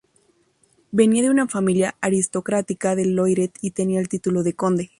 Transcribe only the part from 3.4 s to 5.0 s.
y tenía el título de conde.